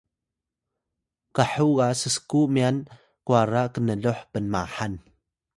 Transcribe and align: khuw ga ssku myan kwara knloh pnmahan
khuw 1.37 1.71
ga 1.77 1.87
ssku 2.01 2.41
myan 2.53 2.77
kwara 3.27 3.63
knloh 3.73 4.19
pnmahan 4.31 4.93